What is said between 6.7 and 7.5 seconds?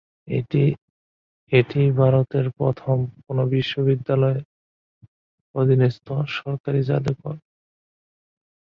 জাদুঘর।